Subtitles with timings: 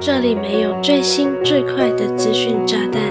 [0.00, 3.02] 这里没有最新最快的资讯炸弹，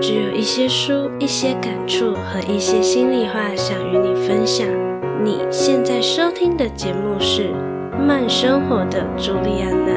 [0.00, 4.66] 只有一些书、一些感触和一些心里话想与你分享。
[5.22, 7.50] 你现在收听的节目是
[7.98, 9.92] 《慢生活的朱莉安娜》。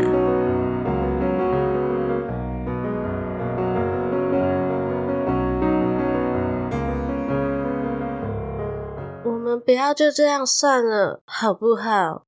[9.24, 12.25] 我们不要就这样算了，好不好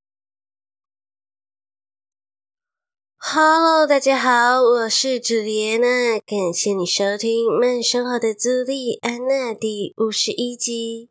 [3.30, 11.10] ？Hello，大家好，我是朱莉安娜，感谢你收听《慢生活的朱莉安娜》第五十一集。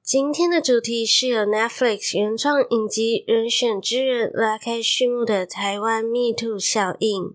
[0.00, 7.34] 今天的主题是由 Netflix 原创影集《人选之人》拉开序幕的台湾 Me Too 效应。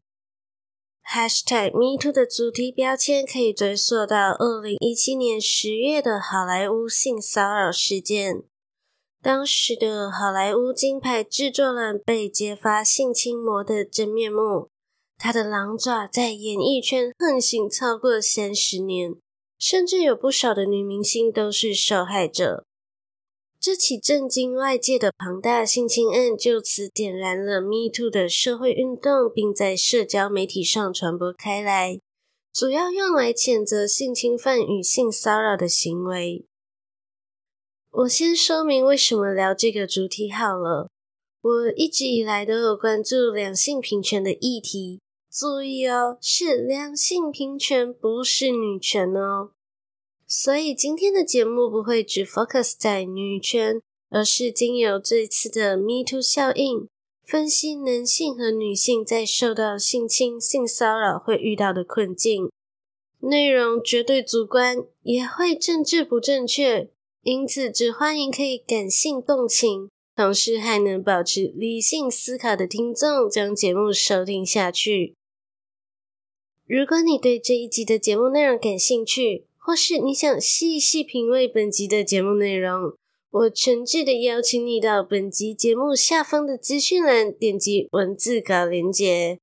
[1.03, 8.43] Hashtag Me Too 的主题标签可以追溯到二零一七年十月的好莱坞性骚扰事件。
[9.25, 14.69] 当时的好莱坞金牌制作人被揭发性侵魔的真面目，
[15.17, 19.15] 他的狼爪在演艺圈横行超过三十年，
[19.57, 22.65] 甚至有不少的女明星都是受害者。
[23.59, 31.99] 这起震惊外界的庞大性侵案就此点燃了 Me Too 的社会运动，并在社交媒体上传播开来，
[32.53, 36.45] 主要用来谴责性侵犯与性骚扰的行为。
[37.99, 40.89] 我先说明为什么聊这个主题好了。
[41.41, 44.99] 我一直以来都有关注两性平权的议题，
[45.31, 49.51] 注意哦，是两性平权，不是女权哦。
[50.27, 53.79] 所以今天的节目不会只 focus 在女权，
[54.09, 56.89] 而是经由这次的 Me Too 效应，
[57.23, 62.49] 分析男性和女性在受到性侵、性骚扰会遇到的困境。
[63.21, 66.89] 内容绝对主观，也会政治不正确。
[67.25, 75.15] 因此，只欢迎可以感性动情，同时还能保持理性思考的听众将节目收听下去。
[76.67, 82.95] 如果你对这一集的节目内容感兴趣，或是你想细细品味本集的节目内容，
[83.31, 89.39] 我诚挚的邀请你到本集节目下方的资讯栏点击文字稿连接。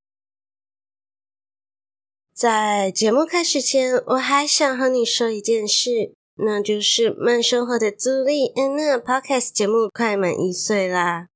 [2.33, 6.12] 在节目开始前，我还想和你说一件事。
[6.45, 11.29] 那就是慢生活的朱莉安娜 Podcast 节目快满一岁啦！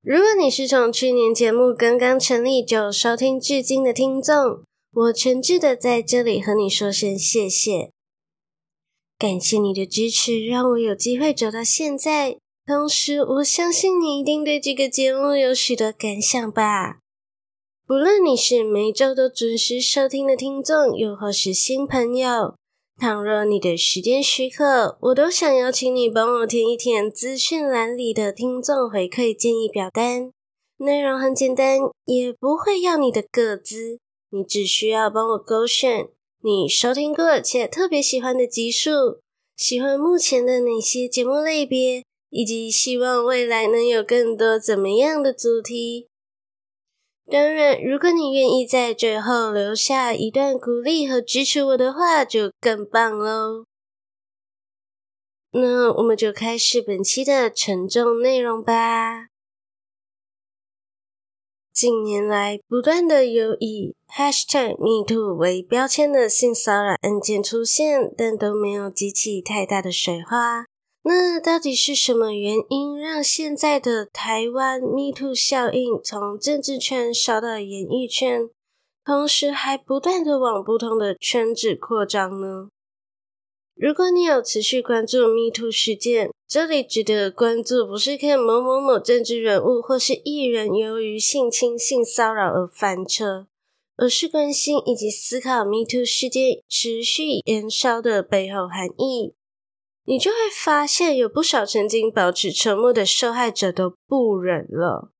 [0.00, 4.62] 如果你是从去年节目刚刚成立就收听至今的听众，
[4.92, 7.90] 我诚挚的在这里和你说声谢谢，
[9.18, 12.38] 感谢你的支持，让我有机会走到现在。
[12.66, 17.00] 同时，我相信你一定对这个节目有许多感想吧？
[17.86, 22.57] 不论你是每周都准时收听的听众，又或是新朋友。
[23.00, 30.32] 倘若你的时间许可，我都想邀请你帮我填一填资讯栏里的听众回馈建议表单。
[30.78, 34.00] 内容很简单，也不会要你的个资，
[34.30, 36.08] 你只需要帮我勾选
[36.42, 39.20] 你收听过且特别喜欢的集数，
[39.56, 46.08] 喜欢目前的哪些节目类别，以及希望未来能有更多怎么样的主题。
[47.30, 53.66] 当然，如果你愿意在最后留下一段鼓励和支持我的话，就更棒喽。
[55.50, 59.26] 那我们就开始本期的沉重内容吧。
[61.72, 70.64] 近年来，不断的有以 #MeToo 为标签的性骚扰案件出现，但都没有激起太大的水花。
[71.10, 78.50] 那到底是什么原因让现在的台湾 Me Too 效应从政治圈烧到演艺圈，
[79.06, 82.68] 同时还不断的往不同的圈子扩张呢？
[83.74, 93.46] 如果你有持续关注 Me Too 事件，这里值得关注不是看某某某政治人物或是艺人由于性侵、性骚扰而翻车，
[93.96, 99.32] 而是关心以及思考 Me Too 事件持续延烧的背后含义。
[100.08, 105.12] 你就会发现，有不少曾经保持沉默的受害者都不忍了。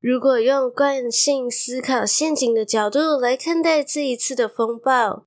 [0.00, 5.26] 如果用惯性思考陷阱的角度来看待这一次的风暴，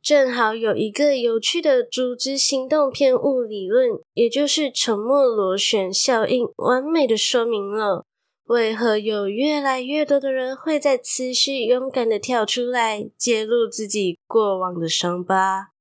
[0.00, 8.04] 正好有一个有趣的组织行动偏误理论，也就是沉默螺旋效应，完美的说明了
[8.44, 15.72] 为何有越来越多的人会在持续勇敢的跳出来，揭露自己过往的伤疤。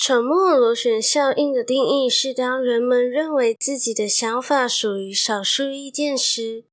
[0.00, 6.64] 沉默螺旋效应的定义是：当人们认为自己的想法属于少数意见时，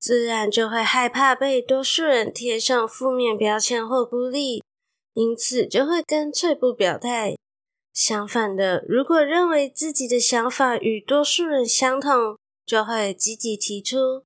[0.00, 4.64] 自然就会害怕被多数人贴上负面标签或孤立，
[5.12, 7.36] 因此就会干脆不表态。
[7.92, 14.22] 相反的，如果认为自己的想法与多数人相同，就会积极提出，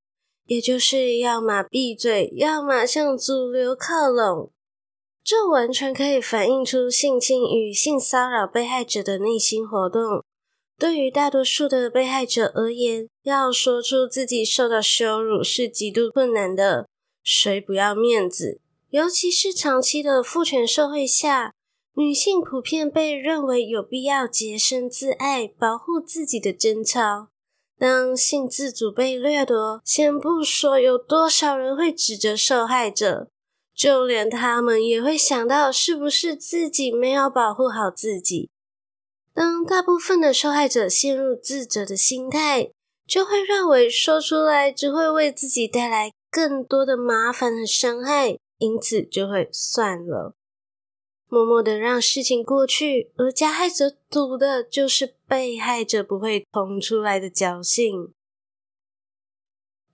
[0.46, 4.52] 也就是要么闭嘴，要么向主流靠拢。
[5.26, 10.23] 这完全可以反映出性侵与性骚扰被害者的内心活动。
[10.78, 16.87] 对于大多数的被害者而言，要说出自己受到羞辱是极度困难的。
[17.25, 18.61] 谁不要面子？
[18.90, 21.52] 尤其是长期的父权社会下，
[21.96, 27.31] 女性普遍被认为有必要洁身自爱、保护自己的贞操。
[27.76, 33.26] 当性自主被掠夺，先不说有多少人会指责受害者。
[33.76, 38.49] 就连他们也会想到，是不是自己没有保护好自己？
[39.34, 42.70] 当大部分的受害者陷入自责的心态，
[43.06, 50.34] 就会认为说出来只会为自己带来更多的麻烦和伤害，因此就会算了，
[51.29, 53.12] 默默的让事情过去。
[53.17, 58.14] 而加害者赌的就是被害者不会捅出来的侥幸。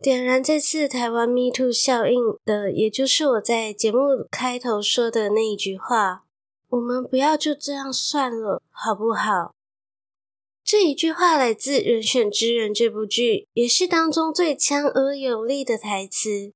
[0.02, 6.24] 点燃这次台湾 Me Too 效应的，也就是我在节目开头说的那一句话
[6.70, 9.54] ：“我们不要就这样算了，好不好？”
[10.66, 16.50] 这一句话来自《人选之人》这部剧，也是当中最强而有力的台词。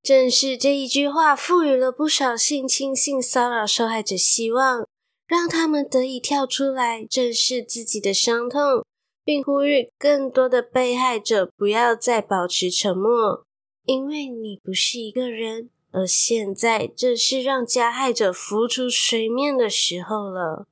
[0.00, 4.86] 正是这一句话，赋予了不少性侵、性骚扰受害者希望，
[5.26, 8.84] 让他们得以跳出来，正视自己的伤痛。
[9.24, 13.44] 并呼吁更多的被害者不要再保持沉默，
[13.84, 20.66] 因为你不是一个人，而现在正是让加害者浮出水面的时候了。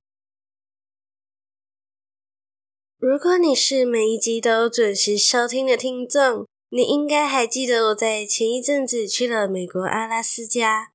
[2.99, 10.93] 如果你是每一集都准时收听的听众，你应该还记得我在前一阵子去了美国阿拉斯加。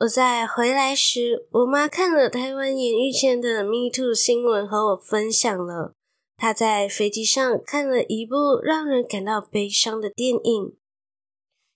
[0.00, 5.95] 我在回来时，我妈看了台湾演艺圈的 Me Too 新闻，和我分享了。
[6.36, 10.76] 他在飞机上看了一部让人感到悲伤的电影，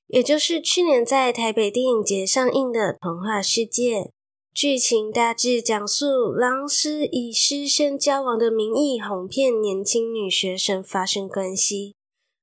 [0.07, 4.01] 也就是去年在台北电影节上映的《童话世界》。
[4.53, 11.95] 剧情大致讲述老师以师生交往的名义哄骗年轻女学生发生关系，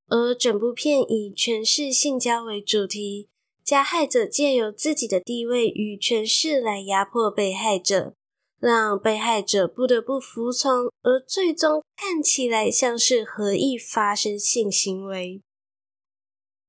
[0.08, 3.28] 而整部片以诠释性交为主题，
[3.64, 8.14] 加害者借由自己的地位与权势来压迫被害者。
[8.60, 15.42] 让被害者不得不服从，而最终看起来像是合意发生性行为。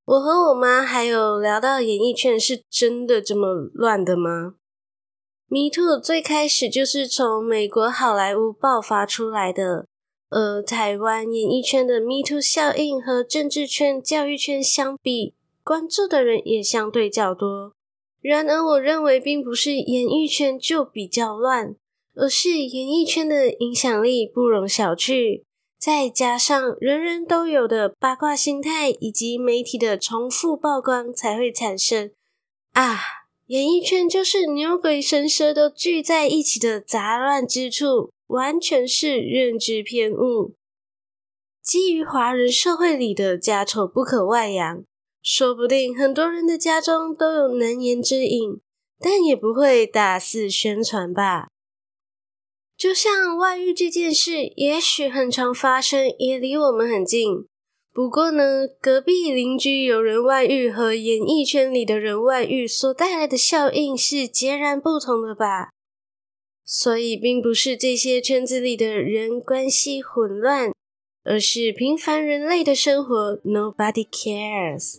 [0.04, 4.54] 我和我妈还有聊到演艺圈是真的这么乱的吗
[5.48, 9.88] ？Me Too 最开始就是从美国好莱坞爆发出来的，
[10.30, 15.34] 而台湾演艺圈的 Me Too 效应和政治圈、教育圈相比，
[15.64, 17.72] 关注的人也相对较多。
[18.20, 21.74] 然而，我认为并不是演艺圈就比较乱，
[22.18, 25.44] 而是演艺圈的影响力不容小觑，
[25.78, 32.10] 再加上人人都有的八卦心态以及媒体的重复曝光，才会产生
[32.72, 32.98] 啊，
[33.46, 40.54] 演艺圈就是牛鬼神蛇都聚在一起的杂乱之处，完全是认知偏误。
[41.62, 44.82] 基于华人社会里的家丑不可外扬。
[45.20, 48.60] 说不定很多人的家中都有难言之隐，
[48.98, 51.48] 但也不会大肆宣传吧。
[52.78, 57.44] 就像外遇这件事，也许很常发生，也离我们很近。
[57.92, 65.70] 不过呢，隔壁邻居有人外遇和演艺圈里的人外遇所带来的效应是截然不同的吧。
[66.64, 70.70] 所以，并不是这些圈子里的人关系混乱，
[71.24, 74.98] 而是平凡人类的生活，Nobody cares。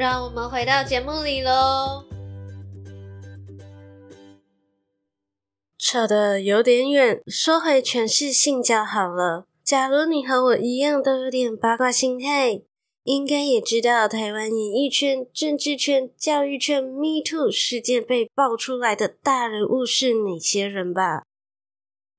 [0.00, 2.06] 让我们回到节目里喽。
[5.76, 9.44] 扯得有点远，说回权势性交好了。
[9.62, 12.62] 假如你和我一样都有点八卦心态，
[13.02, 21.24] 应该也知道台湾演艺圈、政治圈、教育圈 Me Too 事件被爆出来的大人物是哪些人吧？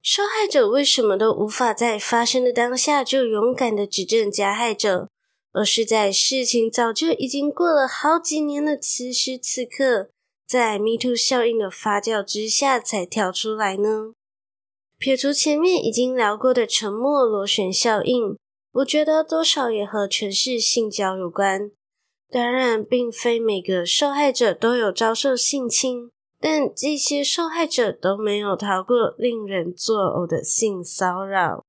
[0.03, 5.09] 受害者为什么都无法在发生的当下就勇敢的指证加害者？
[5.53, 10.10] 而是在事情早就已经过了好几年的此时此刻，
[10.48, 14.13] 在 Me Too 效应的发酵之下才跳出来呢？
[14.98, 18.38] 撇除前面已经聊过的沉默螺旋效应，
[18.74, 21.72] 我觉得多少也和权势性交有关。
[22.29, 31.65] 当然，并非每个受害者都有遭受性侵，但这些受害者都没有逃过令人作呕的性骚扰。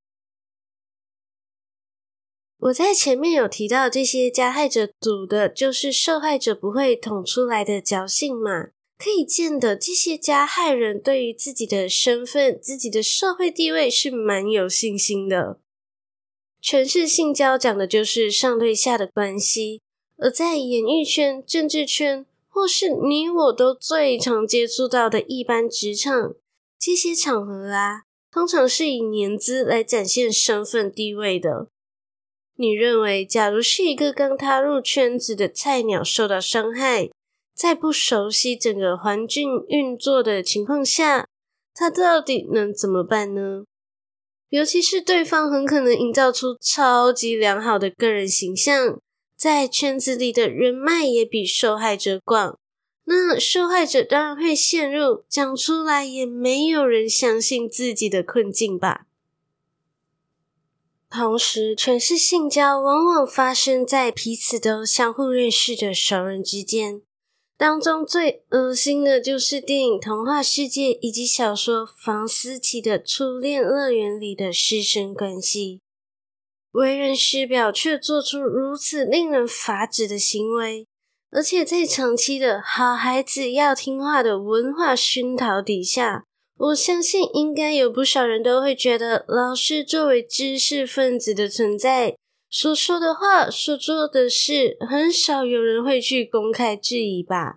[2.62, 8.68] 我在前面有提到，这些加害者赌的就是受害者不会捅出来的侥幸嘛。
[8.96, 15.58] 可以见得，这些加害人对于自己的身份、自己的社会地位是蛮有信心的。
[16.60, 19.80] 权势性交讲的就是上对下的关系，
[20.18, 26.34] 而在演艺圈、政治圈，或是你我都最常接触到的一般职场，
[26.78, 31.66] 这些场合啊，通常是以年资来展现身份地位的。
[32.56, 37.10] 你认为，假如是一个刚踏入圈子的菜鸟受到伤害，
[37.54, 41.26] 在不熟悉整个环境运作的情况下，
[41.74, 43.64] 他到底能怎么办呢？
[44.50, 49.00] 尤其是对方很可能营造出超级良好的个人形象，
[49.34, 52.58] 在圈子里的人脉也比受害者广，
[53.04, 59.06] 那受害者当然会陷入讲出来也没有人相信自己的困境吧。
[61.12, 67.02] 同时，权势性交往往发生在彼此都相互认识的熟人之间。
[67.58, 75.80] 当中最恶心的就是电影《童话世界》以及小说《房思琪的初恋乐园》里的师生关系。
[76.72, 80.86] 为人师表，却做出如此令人发指的行为，
[81.30, 86.24] 而且在长期的好孩子要听话的文化熏陶底下。
[86.62, 92.16] 我相信，应该有不少人都会觉得，老师作为知识分子的存在，
[92.48, 97.56] 所说的话、所做的事，很少有人会去公开质疑吧。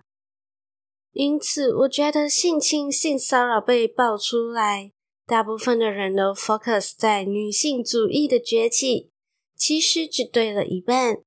[1.12, 4.90] 因此，我觉得性侵、性骚扰被爆出来，
[5.24, 9.10] 大部分的人都 focus 在女性主义的崛起，
[9.56, 11.18] 其实只对了一半。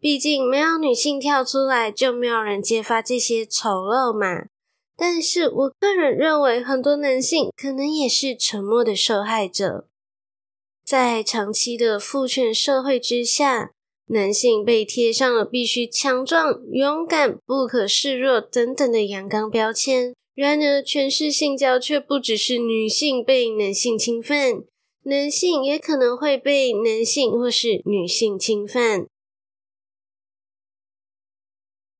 [0.00, 4.46] 毕竟，没有女性跳出来，就没有人揭发这些丑陋嘛。
[5.00, 9.86] 但是我个人认为，很多男性可能也是沉默的受害者。
[10.84, 13.70] 在长期的父权社会之下，
[14.06, 20.12] 男性被贴上了必须强壮、勇敢、不可示弱等等的阳刚标签。
[20.34, 24.64] 然而，权势性交却不只是女性被男性侵犯，
[25.04, 29.06] 男性也可能会被男性或是女性侵犯。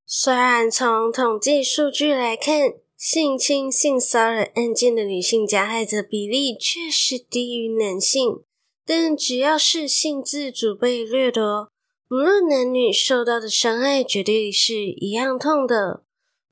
[0.05, 8.40] 虽然从统计数据来看，性侵、性骚扰案件的女性加害者比例确实低于男性，
[8.85, 11.71] 但只要是性自主被掠夺，
[12.11, 16.02] 无论男女受到的伤害绝对是一样痛的。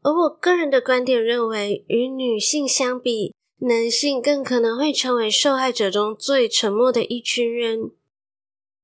[0.02, 7.90] 而我个人的观点认为，与女性相比，男性更可能会成为受害者中最沉默的一群人。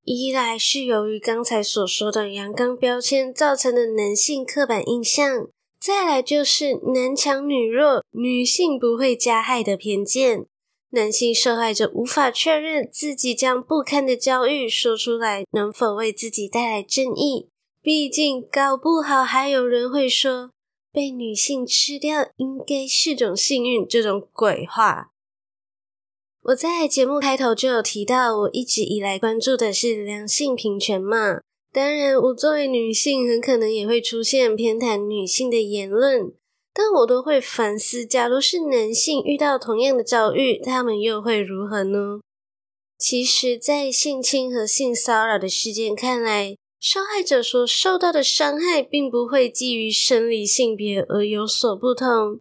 [0.02, 5.47] 一来是由于刚才所说的阳刚标签造成的男性刻板印象。
[5.83, 10.47] 再来就是男强女弱，女性不会加害的偏见。
[10.91, 17.49] 男性受害者无法确认自己将不堪的遭遇说出来能否为自己带来正义，
[17.83, 20.53] 毕竟搞不好还有人会说
[20.93, 25.11] 被女性吃掉应该是种幸运这种鬼话。
[26.43, 31.41] 我在节目开头就有提到，我一直以来关注的是良性平权嘛。
[31.73, 36.35] 当然，我作为女性，很可能也会出现偏袒女性的言论，
[36.75, 42.21] 但我都会反思：假如是男性遇到同样的遭遇，他们又会如何呢？
[42.99, 52.41] 其实，在性侵和性骚扰的事件看来，受害者所受到的伤害并不会基于生理性别而有所不同。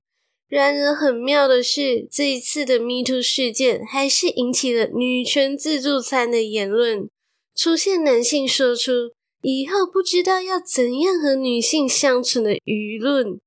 [0.50, 7.08] 然而，很妙的是，这一次的 Me Too 事件还是引起了女权自助餐的言论，
[7.56, 13.40] 出现男性说出“以后不知道要怎样和女性相处”的舆论。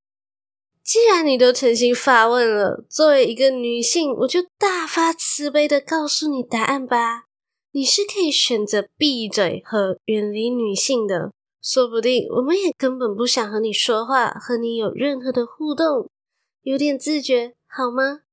[0.82, 7.24] 既然你都诚心发问了，作为一个女性，我就大发慈悲的告诉你答案吧。
[7.72, 11.32] 你是可以选择闭嘴和远离女性的，
[11.62, 16.10] 说不定我们也根本不想和你说话，和你有任何的互动。
[16.62, 18.23] 有点自觉好吗？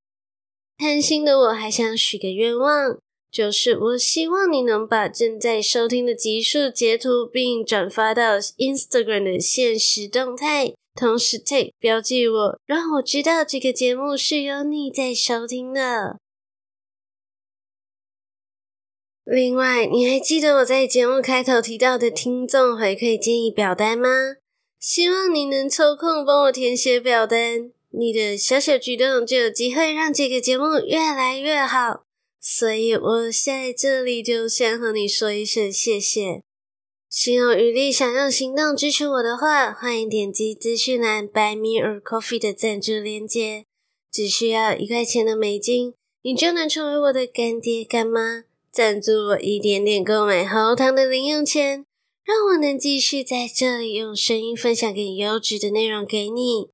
[0.80, 2.98] 贪心的我还想许个愿望，
[3.32, 16.18] 就是我希望你能把正在收听的集数截图并转发到 Instagram 的限时动态，同时 tag 标记我，让我知道这个节目是由你在收听的。
[19.24, 24.10] 另外，你还记得我在节目开头提到的听众回馈建议表单吗？
[24.80, 27.72] 希望你能抽空帮我填写表单。
[27.92, 32.06] 你的小小举动就有机会让这个节目越来越好，
[32.42, 36.42] 所以我在这里就先和你说一声谢谢。
[37.10, 43.66] 心有余力想用行动支持我的话，欢迎点击资讯栏 Buy Me a Coffee 的赞助链接，
[44.12, 51.84] 只需要一块钱的美金，你就能成为我的干爹干妈，赞助我一点点购买喉糖的零用钱，
[52.24, 56.70] 让我能继续在这里用声音分享更优质的内容给你。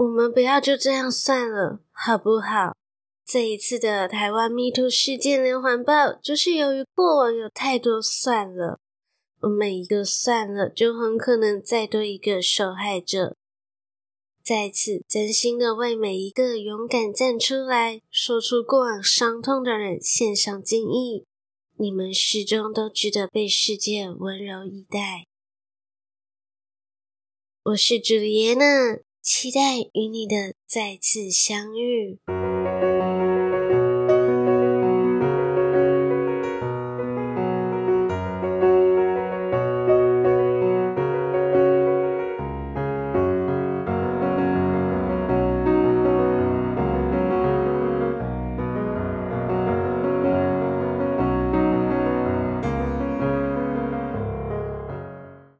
[0.00, 2.74] 我们不要就这样算了，好不好？
[3.26, 8.80] 这一次的台湾 MeToo 事件连环爆，就是由于过往有太多算了，
[9.40, 13.36] 我每一个算了，就很可能再多一个受害者。
[14.42, 21.26] 再次，真心的为每一个勇敢站出来说出过往伤痛的人献上敬意，
[21.76, 25.26] 你们始终都值得被世界温柔以待。
[27.64, 29.09] 我是朱莉安娜。
[29.22, 32.18] 期待与你的再次相遇。